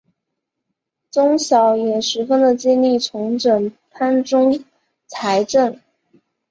[1.11, 4.65] 宗尧也十分的尽力重整藩中
[5.05, 5.79] 财政。